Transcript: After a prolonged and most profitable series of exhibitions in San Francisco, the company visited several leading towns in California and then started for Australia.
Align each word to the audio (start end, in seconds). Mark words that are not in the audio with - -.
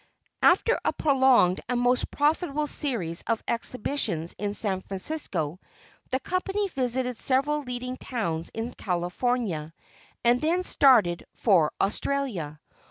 After 0.41 0.79
a 0.83 0.93
prolonged 0.93 1.61
and 1.69 1.79
most 1.79 2.09
profitable 2.09 2.65
series 2.65 3.21
of 3.27 3.43
exhibitions 3.47 4.33
in 4.39 4.55
San 4.55 4.81
Francisco, 4.81 5.59
the 6.09 6.19
company 6.19 6.67
visited 6.69 7.17
several 7.17 7.61
leading 7.61 7.97
towns 7.97 8.49
in 8.49 8.73
California 8.73 9.71
and 10.23 10.41
then 10.41 10.63
started 10.63 11.23
for 11.35 11.71
Australia. 11.79 12.59